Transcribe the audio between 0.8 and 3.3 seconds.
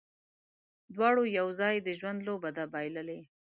دواړو یو ځای، د ژوند لوبه ده بایللې